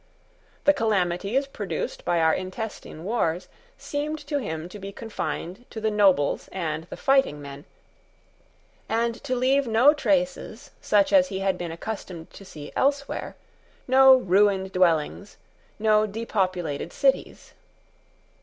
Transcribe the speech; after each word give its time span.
The 0.65 0.73
calamities 0.73 1.45
produced 1.45 2.03
by 2.05 2.19
our 2.21 2.33
intestine 2.33 3.03
wars 3.03 3.47
seemed 3.77 4.17
to 4.25 4.39
him 4.39 4.67
to 4.69 4.79
be 4.79 4.91
confined 4.91 5.69
to 5.69 5.79
the 5.79 5.91
nobles 5.91 6.49
and 6.51 6.85
the 6.85 6.97
fighting 6.97 7.39
men, 7.39 7.65
and 8.89 9.23
to 9.23 9.35
leave 9.35 9.67
no 9.67 9.93
traces 9.93 10.71
such 10.81 11.13
as 11.13 11.27
he 11.27 11.41
had 11.41 11.55
been 11.55 11.71
accustomed 11.71 12.31
to 12.31 12.43
see 12.43 12.71
elsewhere, 12.75 13.35
no 13.87 14.15
ruined 14.15 14.71
dwellings, 14.71 15.37
no 15.77 16.07
depopulated 16.07 16.91
cities. 16.91 17.53